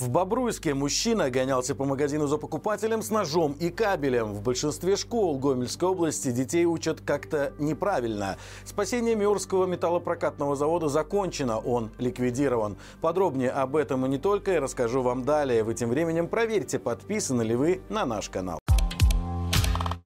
В 0.00 0.08
Бобруйске 0.08 0.72
мужчина 0.72 1.28
гонялся 1.28 1.74
по 1.74 1.84
магазину 1.84 2.26
за 2.26 2.38
покупателем 2.38 3.02
с 3.02 3.10
ножом 3.10 3.54
и 3.60 3.68
кабелем. 3.68 4.32
В 4.32 4.40
большинстве 4.40 4.96
школ 4.96 5.38
Гомельской 5.38 5.90
области 5.90 6.30
детей 6.30 6.64
учат 6.64 7.02
как-то 7.02 7.52
неправильно. 7.58 8.38
Спасение 8.64 9.14
Миорского 9.14 9.66
металлопрокатного 9.66 10.56
завода 10.56 10.88
закончено, 10.88 11.58
он 11.58 11.90
ликвидирован. 11.98 12.78
Подробнее 13.02 13.50
об 13.50 13.76
этом 13.76 14.06
и 14.06 14.08
не 14.08 14.16
только 14.16 14.52
я 14.52 14.60
расскажу 14.62 15.02
вам 15.02 15.26
далее. 15.26 15.62
Вы 15.64 15.74
тем 15.74 15.90
временем 15.90 16.28
проверьте, 16.28 16.78
подписаны 16.78 17.42
ли 17.42 17.54
вы 17.54 17.82
на 17.90 18.06
наш 18.06 18.30
канал. 18.30 18.59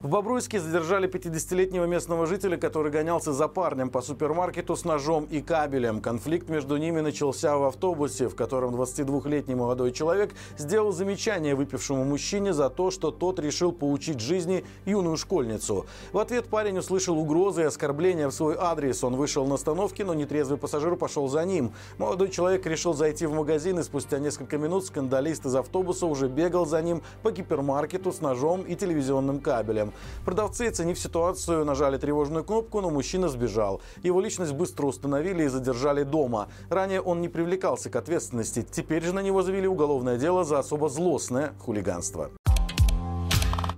В 0.05 0.09
Бобруйске 0.11 0.61
задержали 0.61 1.09
50-летнего 1.09 1.87
местного 1.87 2.27
жителя, 2.27 2.59
который 2.59 2.93
гонялся 2.93 3.33
за 3.33 3.49
парнем 3.49 3.89
по 3.89 4.03
супермаркету 4.03 4.77
с 4.77 4.85
ножом 4.85 5.25
и 5.31 5.41
кабелем. 5.41 6.03
Конфликт 6.03 6.51
между 6.51 6.77
ними 6.77 7.01
начался 7.01 7.57
в 7.57 7.63
автобусе, 7.63 8.29
в 8.29 8.37
котором 8.37 8.75
22-летний 8.75 9.55
молодой 9.55 9.93
человек 9.93 10.35
сделал 10.59 10.93
замечание 10.93 11.55
выпившему 11.55 12.05
мужчине 12.05 12.53
за 12.53 12.69
то, 12.69 12.91
что 12.91 13.13
тот 13.13 13.39
решил 13.39 13.73
поучить 13.73 14.21
жизни 14.21 14.67
юную 14.85 15.17
школьницу. 15.17 15.87
В 16.13 16.19
ответ 16.19 16.49
парень 16.49 16.77
услышал 16.77 17.19
угрозы 17.19 17.63
и 17.63 17.65
оскорбления 17.65 18.29
в 18.29 18.35
свой 18.35 18.57
адрес. 18.61 19.03
Он 19.05 19.17
вышел 19.17 19.47
на 19.47 19.55
остановке, 19.55 20.05
но 20.05 20.13
нетрезвый 20.13 20.59
пассажир 20.59 20.97
пошел 20.97 21.29
за 21.29 21.47
ним. 21.47 21.73
Молодой 21.97 22.29
человек 22.29 22.67
решил 22.67 22.93
зайти 22.93 23.25
в 23.25 23.33
магазин, 23.33 23.79
и 23.79 23.83
спустя 23.83 24.19
несколько 24.19 24.59
минут 24.59 24.85
скандалист 24.85 25.47
из 25.47 25.55
автобуса 25.55 26.05
уже 26.05 26.29
бегал 26.29 26.67
за 26.67 26.83
ним 26.83 27.01
по 27.23 27.31
гипермаркету 27.31 28.13
с 28.13 28.21
ножом 28.21 28.65
и 28.65 28.77
телевизионным 28.77 29.41
кабелем. 29.41 29.94
Продавцы, 30.25 30.69
оценив 30.69 30.99
ситуацию, 30.99 31.65
нажали 31.65 31.99
тревожную 31.99 32.45
кнопку, 32.45 32.81
но 32.81 32.91
мужчина 32.91 33.29
сбежал. 33.29 33.81
Его 34.03 34.21
личность 34.21 34.53
быстро 34.53 34.87
установили 34.87 35.45
и 35.45 35.49
задержали 35.49 36.03
дома. 36.03 36.49
Ранее 36.71 37.01
он 37.01 37.21
не 37.21 37.29
привлекался 37.29 37.91
к 37.91 37.97
ответственности. 37.97 38.67
Теперь 38.71 39.03
же 39.05 39.13
на 39.13 39.21
него 39.21 39.43
завели 39.43 39.69
уголовное 39.69 40.19
дело 40.19 40.45
за 40.45 40.59
особо 40.59 40.89
злостное 40.89 41.53
хулиганство. 41.59 42.31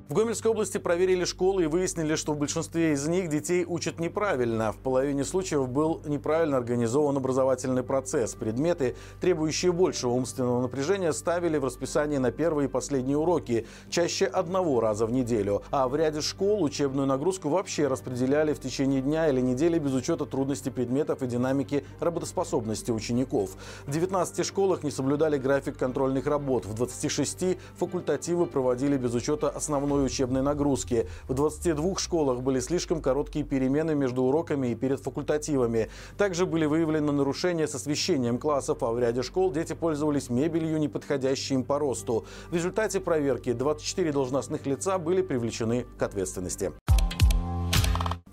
В 0.09 0.15
Гомельской 0.15 0.53
области 0.53 0.79
проверили 0.79 1.25
школы 1.25 1.65
и 1.65 1.67
выяснили, 1.67 2.15
что 2.15 2.33
в 2.33 2.39
большинстве 2.39 2.93
из 2.93 3.09
них 3.09 3.29
детей 3.29 3.65
учат 3.67 3.99
неправильно. 3.99 4.71
В 4.71 4.77
половине 4.77 5.25
случаев 5.25 5.69
был 5.69 6.01
неправильно 6.07 6.59
организован 6.59 7.17
образовательный 7.17 7.83
процесс. 7.83 8.37
Предметы, 8.37 8.95
требующие 9.21 9.73
большего 9.73 10.12
умственного 10.12 10.62
напряжения, 10.62 11.12
ставили 11.12 11.59
в 11.59 11.65
расписание 11.65 12.21
на 12.21 12.31
первые 12.31 12.69
и 12.69 12.71
последние 12.71 13.17
уроки, 13.17 13.67
чаще 13.91 14.27
одного 14.27 14.79
раза 14.79 15.07
в 15.07 15.11
неделю. 15.11 15.65
А 15.73 15.89
в 15.89 15.97
ряде 15.97 16.21
школ 16.21 16.62
учебную 16.62 17.09
нагрузку 17.09 17.49
вообще 17.49 17.89
распределяли 17.89 18.55
в 18.55 18.61
течение 18.61 19.03
дня 19.03 19.29
или 19.29 19.41
недели 19.41 19.77
без 19.81 19.93
учета 19.93 20.25
трудностей 20.25 20.71
предметов 20.71 21.25
и 21.25 21.27
динамики 21.27 21.84
работоспособности 21.99 22.93
учеников. 22.93 23.57
В 23.87 23.91
19 23.91 24.47
школах 24.47 24.84
не 24.84 24.93
соблюдали 24.93 25.37
график 25.37 25.77
контрольных 25.77 26.29
работ. 26.29 26.65
В 26.65 26.75
26 26.75 27.59
факультативы 27.77 28.47
проводили 28.47 28.97
без 28.97 29.12
учета 29.12 29.49
основной 29.49 29.95
основной 29.97 30.06
учебной 30.06 30.42
нагрузки. 30.42 31.06
В 31.28 31.34
22 31.34 31.97
школах 31.97 32.41
были 32.42 32.61
слишком 32.61 33.00
короткие 33.00 33.44
перемены 33.44 33.94
между 33.94 34.22
уроками 34.22 34.69
и 34.69 34.75
перед 34.75 35.00
факультативами. 35.00 35.88
Также 36.19 36.47
были 36.47 36.66
выявлены 36.66 37.12
нарушения 37.12 37.66
с 37.66 37.75
освещением 37.75 38.38
классов, 38.38 38.83
а 38.83 38.92
в 38.92 38.98
ряде 38.98 39.22
школ 39.22 39.53
дети 39.53 39.75
пользовались 39.75 40.30
мебелью, 40.30 40.78
не 40.78 40.88
подходящей 40.88 41.55
им 41.55 41.64
по 41.64 41.78
росту. 41.78 42.25
В 42.50 42.55
результате 42.55 43.00
проверки 43.00 43.53
24 43.53 44.12
должностных 44.12 44.66
лица 44.66 44.98
были 44.98 45.22
привлечены 45.22 45.86
к 45.98 46.03
ответственности. 46.03 46.72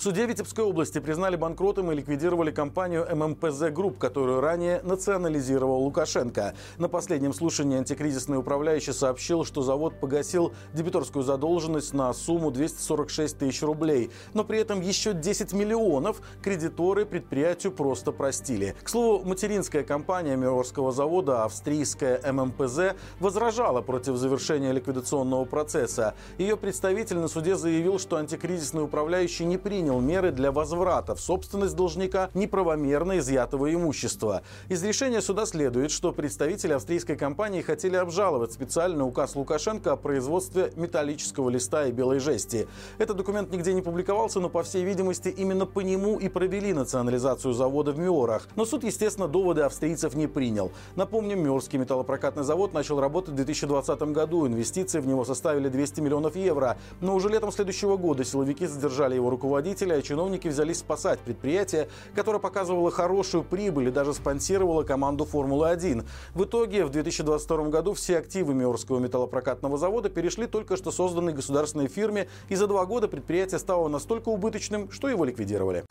В 0.03 0.05
суде 0.05 0.25
Витебской 0.25 0.65
области 0.65 0.99
признали 0.99 1.37
банкротом 1.37 1.89
и 1.89 1.95
ликвидировали 1.95 2.51
компанию 2.51 3.07
ММПЗ 3.09 3.71
Групп, 3.71 3.97
которую 3.97 4.41
ранее 4.41 4.81
национализировал 4.83 5.81
Лукашенко. 5.81 6.55
На 6.77 6.89
последнем 6.89 7.33
слушании 7.33 7.77
антикризисный 7.77 8.37
управляющий 8.37 8.91
сообщил, 8.91 9.45
что 9.45 9.61
завод 9.61 10.01
погасил 10.01 10.51
дебиторскую 10.73 11.23
задолженность 11.23 11.93
на 11.93 12.11
сумму 12.11 12.51
246 12.51 13.37
тысяч 13.37 13.61
рублей. 13.61 14.11
Но 14.33 14.43
при 14.43 14.59
этом 14.59 14.81
еще 14.81 15.13
10 15.13 15.53
миллионов 15.53 16.21
кредиторы 16.41 17.05
предприятию 17.05 17.71
просто 17.71 18.11
простили. 18.11 18.75
К 18.83 18.89
слову, 18.89 19.23
материнская 19.23 19.83
компания 19.83 20.35
Миорского 20.35 20.91
завода, 20.91 21.45
австрийская 21.45 22.19
ММПЗ, 22.29 22.97
возражала 23.21 23.79
против 23.79 24.17
завершения 24.17 24.73
ликвидационного 24.73 25.45
процесса. 25.45 26.13
Ее 26.37 26.57
представитель 26.57 27.19
на 27.19 27.29
суде 27.29 27.55
заявил, 27.55 27.99
что 27.99 28.17
антикризисный 28.17 28.83
управляющий 28.83 29.45
не 29.45 29.57
принял 29.57 29.92
принял 29.93 30.01
меры 30.01 30.31
для 30.31 30.51
возврата 30.51 31.13
в 31.15 31.19
собственность 31.19 31.75
должника 31.75 32.29
неправомерно 32.33 33.19
изъятого 33.19 33.73
имущества. 33.73 34.41
Из 34.69 34.83
решения 34.83 35.21
суда 35.21 35.45
следует, 35.45 35.91
что 35.91 36.11
представители 36.11 36.73
австрийской 36.73 37.15
компании 37.15 37.61
хотели 37.61 37.95
обжаловать 37.95 38.53
специальный 38.53 39.03
указ 39.03 39.35
Лукашенко 39.35 39.91
о 39.91 39.95
производстве 39.95 40.71
металлического 40.75 41.49
листа 41.49 41.85
и 41.85 41.91
белой 41.91 42.19
жести. 42.19 42.67
Этот 42.97 43.17
документ 43.17 43.51
нигде 43.51 43.73
не 43.73 43.81
публиковался, 43.81 44.39
но, 44.39 44.49
по 44.49 44.63
всей 44.63 44.83
видимости, 44.83 45.29
именно 45.29 45.65
по 45.65 45.81
нему 45.81 46.17
и 46.17 46.27
провели 46.29 46.73
национализацию 46.73 47.53
завода 47.53 47.91
в 47.91 47.99
Миорах. 47.99 48.47
Но 48.55 48.65
суд, 48.65 48.83
естественно, 48.83 49.27
доводы 49.27 49.61
австрийцев 49.61 50.15
не 50.15 50.27
принял. 50.27 50.71
Напомним, 50.95 51.43
Миорский 51.43 51.79
металлопрокатный 51.79 52.43
завод 52.43 52.73
начал 52.73 52.99
работать 52.99 53.33
в 53.33 53.35
2020 53.35 54.01
году. 54.13 54.47
Инвестиции 54.47 54.99
в 54.99 55.07
него 55.07 55.25
составили 55.25 55.69
200 55.69 56.01
миллионов 56.01 56.35
евро. 56.35 56.77
Но 57.01 57.15
уже 57.15 57.29
летом 57.29 57.51
следующего 57.51 57.97
года 57.97 58.23
силовики 58.23 58.65
задержали 58.65 59.15
его 59.15 59.29
руководителя 59.29 59.82
руководителя, 59.83 59.95
а 59.95 60.01
чиновники 60.01 60.47
взялись 60.47 60.79
спасать 60.79 61.19
предприятие, 61.19 61.87
которое 62.15 62.39
показывало 62.39 62.91
хорошую 62.91 63.43
прибыль 63.43 63.87
и 63.87 63.91
даже 63.91 64.13
спонсировало 64.13 64.83
команду 64.83 65.25
Формулы-1. 65.25 66.05
В 66.33 66.43
итоге 66.43 66.85
в 66.85 66.89
2022 66.89 67.69
году 67.69 67.93
все 67.93 68.17
активы 68.17 68.53
Миорского 68.53 68.99
металлопрокатного 68.99 69.77
завода 69.77 70.09
перешли 70.09 70.47
только 70.47 70.77
что 70.77 70.91
созданной 70.91 71.33
государственной 71.33 71.87
фирме, 71.87 72.27
и 72.49 72.55
за 72.55 72.67
два 72.67 72.85
года 72.85 73.07
предприятие 73.07 73.59
стало 73.59 73.87
настолько 73.87 74.29
убыточным, 74.29 74.89
что 74.91 75.09
его 75.09 75.25
ликвидировали. 75.25 75.83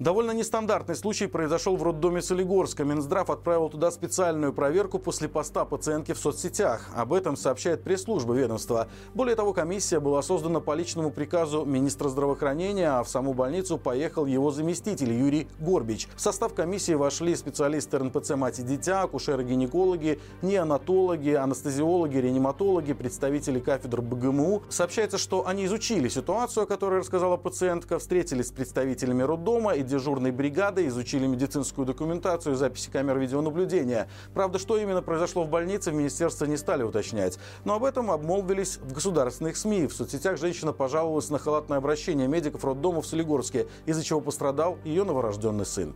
Довольно 0.00 0.30
нестандартный 0.30 0.96
случай 0.96 1.26
произошел 1.26 1.76
в 1.76 1.82
роддоме 1.82 2.22
Солигорска. 2.22 2.84
Минздрав 2.84 3.28
отправил 3.28 3.68
туда 3.68 3.90
специальную 3.90 4.54
проверку 4.54 4.98
после 4.98 5.28
поста 5.28 5.66
пациентки 5.66 6.14
в 6.14 6.18
соцсетях. 6.18 6.88
Об 6.96 7.12
этом 7.12 7.36
сообщает 7.36 7.84
пресс-служба 7.84 8.32
ведомства. 8.32 8.88
Более 9.12 9.36
того, 9.36 9.52
комиссия 9.52 10.00
была 10.00 10.22
создана 10.22 10.60
по 10.60 10.72
личному 10.72 11.10
приказу 11.10 11.66
министра 11.66 12.08
здравоохранения, 12.08 12.88
а 12.88 13.04
в 13.04 13.10
саму 13.10 13.34
больницу 13.34 13.76
поехал 13.76 14.24
его 14.24 14.50
заместитель 14.50 15.12
Юрий 15.12 15.48
Горбич. 15.58 16.08
В 16.16 16.20
состав 16.22 16.54
комиссии 16.54 16.94
вошли 16.94 17.36
специалисты 17.36 17.98
РНПЦ 17.98 18.36
«Мать 18.36 18.58
и 18.58 18.62
дитя», 18.62 19.02
акушеры-гинекологи, 19.02 20.18
неонатологи, 20.40 21.32
анестезиологи, 21.32 22.16
реаниматологи, 22.16 22.94
представители 22.94 23.60
кафедр 23.60 24.00
БГМУ. 24.00 24.62
Сообщается, 24.70 25.18
что 25.18 25.46
они 25.46 25.66
изучили 25.66 26.08
ситуацию, 26.08 26.64
о 26.64 26.66
которой 26.66 27.00
рассказала 27.00 27.36
пациентка, 27.36 27.98
встретились 27.98 28.48
с 28.48 28.50
представителями 28.50 29.24
роддома 29.24 29.74
и 29.74 29.89
дежурной 29.90 30.30
бригады, 30.30 30.86
изучили 30.86 31.26
медицинскую 31.26 31.86
документацию 31.86 32.54
и 32.54 32.56
записи 32.56 32.90
камер 32.90 33.18
видеонаблюдения. 33.18 34.08
Правда, 34.32 34.58
что 34.58 34.78
именно 34.78 35.02
произошло 35.02 35.44
в 35.44 35.50
больнице, 35.50 35.90
в 35.90 35.94
министерстве 35.94 36.48
не 36.48 36.56
стали 36.56 36.82
уточнять. 36.82 37.38
Но 37.64 37.74
об 37.74 37.84
этом 37.84 38.10
обмолвились 38.10 38.78
в 38.78 38.92
государственных 38.92 39.56
СМИ. 39.56 39.88
В 39.88 39.92
соцсетях 39.92 40.38
женщина 40.38 40.72
пожаловалась 40.72 41.30
на 41.30 41.38
халатное 41.38 41.78
обращение 41.78 42.28
медиков 42.28 42.64
роддома 42.64 43.02
в 43.02 43.06
Солигорске, 43.06 43.66
из-за 43.86 44.02
чего 44.02 44.20
пострадал 44.20 44.78
ее 44.84 45.04
новорожденный 45.04 45.66
сын. 45.66 45.94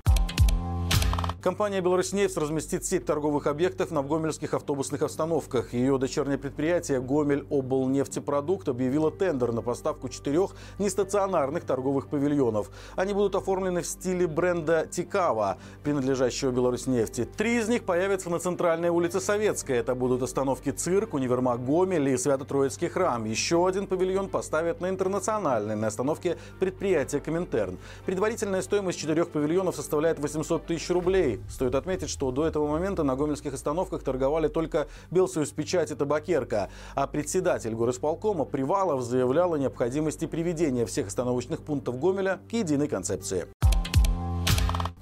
Компания 1.44 1.82
«Беларуснефть» 1.82 2.38
разместит 2.38 2.87
сеть 2.87 3.05
торговых 3.05 3.47
объектов 3.47 3.91
на 3.91 4.03
гомельских 4.03 4.55
автобусных 4.55 5.03
остановках. 5.03 5.75
Ее 5.75 5.99
дочернее 5.99 6.38
предприятие 6.38 7.03
«Гомель 7.03 7.47
облнефтепродукт» 7.50 8.66
объявило 8.66 9.10
тендер 9.10 9.53
на 9.53 9.60
поставку 9.60 10.09
четырех 10.09 10.53
нестационарных 10.78 11.65
торговых 11.65 12.06
павильонов. 12.06 12.71
Они 12.97 13.12
будут 13.12 13.34
оформлены 13.34 13.83
в 13.83 13.87
стиле 13.87 14.27
бренда 14.27 14.87
«Цікава», 14.91 15.59
принадлежащего 15.83 16.50
«Беларуснефти». 16.50 17.28
Три 17.37 17.59
из 17.59 17.69
них 17.69 17.84
появятся 17.84 18.31
на 18.31 18.38
центральной 18.38 18.88
улице 18.88 19.21
Советская. 19.21 19.80
Это 19.80 19.95
будут 19.95 20.22
остановки 20.22 20.71
«Цирк», 20.71 21.13
«Универмаг 21.13 21.63
Гомель» 21.63 22.09
и 22.09 22.16
«Свято-Троицкий 22.16 22.89
храм». 22.89 23.22
Еще 23.27 23.68
один 23.68 23.86
павильон 23.86 24.30
поставят 24.30 24.80
на 24.80 24.89
Интернациональной 24.89 25.77
на 25.77 25.89
остановке 25.89 26.39
предприятия 26.59 27.21
«Коминтерн». 27.21 27.77
Предварительная 28.07 28.63
стоимость 28.63 28.98
четырех 28.98 29.28
павильонов 29.28 29.77
составляет 29.77 30.18
800 30.18 30.65
тысяч 30.65 30.89
рублей. 30.89 31.34
Стоит 31.48 31.75
отметить, 31.75 32.09
что 32.09 32.31
до 32.31 32.47
этого 32.47 32.69
момента 32.69 33.03
на 33.03 33.16
гомельских 33.16 33.54
остановках 33.54 34.03
торговали 34.03 34.48
только 34.48 34.89
«Белсоюзпечать» 35.10 35.91
и 35.91 35.95
«Табакерка», 35.95 36.68
а 36.95 37.07
председатель 37.07 37.75
горосполкома 37.75 38.45
Привалов 38.45 39.03
заявлял 39.03 39.54
о 39.54 39.59
необходимости 39.59 40.27
приведения 40.27 40.86
всех 40.86 41.09
остановочных 41.09 41.63
пунктов 41.63 41.98
Гомеля 41.98 42.41
к 42.48 42.53
единой 42.53 42.89
концепции. 42.89 43.47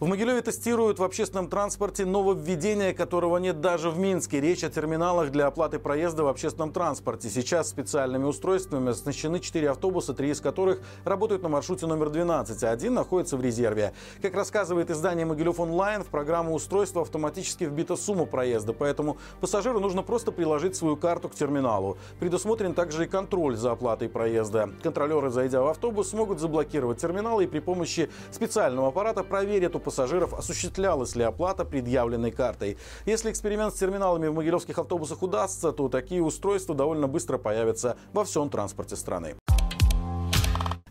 В 0.02 0.08
Могилеве 0.08 0.42
тестируют 0.42 0.98
в 0.98 1.04
общественном 1.04 1.46
транспорте 1.46 2.04
нововведение, 2.04 2.92
которого 2.92 3.36
нет 3.36 3.60
даже 3.60 3.88
в 3.88 4.00
Минске. 4.00 4.40
Речь 4.40 4.64
о 4.64 4.68
терминалах 4.68 5.30
для 5.30 5.46
оплаты 5.46 5.78
проезда 5.78 6.24
в 6.24 6.26
общественном 6.26 6.72
транспорте. 6.72 7.28
Сейчас 7.28 7.68
специальными 7.68 8.24
устройствами 8.24 8.90
оснащены 8.90 9.38
4 9.38 9.70
автобуса, 9.70 10.12
три 10.12 10.30
из 10.30 10.40
которых 10.40 10.80
работают 11.04 11.44
на 11.44 11.48
маршруте 11.48 11.86
номер 11.86 12.10
12, 12.10 12.64
а 12.64 12.70
один 12.72 12.94
находится 12.94 13.36
в 13.36 13.42
резерве. 13.42 13.92
Как 14.20 14.34
рассказывает 14.34 14.90
издание 14.90 15.24
«Могилев 15.24 15.60
онлайн», 15.60 16.02
в 16.02 16.08
программу 16.08 16.52
устройства 16.52 17.02
автоматически 17.02 17.62
вбита 17.62 17.94
сумма 17.94 18.26
проезда, 18.26 18.72
поэтому 18.72 19.18
пассажиру 19.40 19.78
нужно 19.78 20.02
просто 20.02 20.32
приложить 20.32 20.74
свою 20.74 20.96
карту 20.96 21.28
к 21.28 21.36
терминалу. 21.36 21.96
Предусмотрен 22.18 22.74
также 22.74 23.04
и 23.04 23.06
контроль 23.06 23.54
за 23.54 23.70
оплатой 23.70 24.08
проезда. 24.08 24.68
Контролеры, 24.82 25.30
зайдя 25.30 25.62
в 25.62 25.68
автобус, 25.68 26.10
смогут 26.10 26.40
заблокировать 26.40 26.98
терминал 26.98 27.40
и 27.40 27.46
при 27.46 27.60
помощи 27.60 28.10
специального 28.32 28.88
аппарата 28.88 29.22
проверят 29.22 29.76
у 29.76 29.78
пассажиров, 29.92 30.32
осуществлялась 30.32 31.14
ли 31.16 31.22
оплата 31.22 31.66
предъявленной 31.66 32.30
картой. 32.30 32.78
Если 33.04 33.30
эксперимент 33.30 33.74
с 33.74 33.78
терминалами 33.78 34.28
в 34.28 34.34
могилевских 34.34 34.78
автобусах 34.78 35.22
удастся, 35.22 35.70
то 35.70 35.90
такие 35.90 36.22
устройства 36.22 36.74
довольно 36.74 37.08
быстро 37.08 37.36
появятся 37.36 37.96
во 38.14 38.24
всем 38.24 38.48
транспорте 38.48 38.96
страны. 38.96 39.34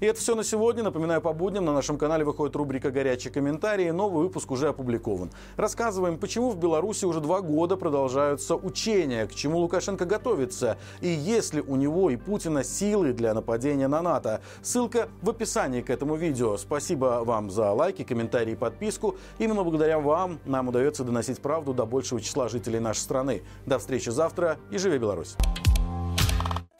И 0.02 0.06
это 0.08 0.20
все 0.20 0.34
на 0.34 0.44
сегодня. 0.44 0.82
Напоминаю, 0.82 1.22
по 1.22 1.32
будням 1.32 1.64
на 1.64 1.74
нашем 1.74 2.00
канале 2.00 2.26
выходит 2.26 2.56
рубрика 2.56 2.90
«Горячие 2.90 3.32
комментарии». 3.32 3.92
Новый 3.92 4.24
выпуск 4.24 4.50
уже 4.50 4.68
опубликован. 4.68 5.30
Рассказываем, 5.58 6.18
почему 6.18 6.50
в 6.50 6.58
Беларуси 6.58 7.06
уже 7.06 7.22
два 7.22 7.42
года 7.42 7.78
продолжаются 7.78 8.56
учения, 8.56 9.28
к 9.28 9.36
чему 9.36 9.60
Лукашенко 9.60 10.06
готовится, 10.06 10.80
и 11.02 11.08
есть 11.08 11.54
ли 11.54 11.62
у 11.62 11.76
него 11.76 12.10
и 12.10 12.16
Путина 12.16 12.64
силы 12.64 13.14
для 13.14 13.36
нападения 13.36 13.88
на 13.88 14.02
НАТО. 14.02 14.42
Ссылка 14.64 15.08
в 15.22 15.30
описании 15.30 15.82
к 15.82 15.92
этому 15.92 16.16
видео. 16.16 16.58
Спасибо 16.58 17.22
вам 17.24 17.52
за 17.52 17.72
лайки, 17.72 18.04
комментарии 18.04 18.54
и 18.54 18.56
подписку. 18.56 19.18
Именно 19.38 19.64
благодаря 19.64 20.00
вам 20.00 20.40
нам 20.46 20.70
удается 20.70 21.04
доносить 21.04 21.40
правду 21.42 21.76
до 21.76 21.86
большего 21.86 22.20
числа 22.20 22.50
жителей 22.50 22.80
нашей 22.80 23.02
страны. 23.02 23.44
До 23.68 23.78
встречи 23.78 24.10
завтра 24.10 24.58
и 24.72 24.80
живи 24.80 24.98
Беларусь! 24.98 25.36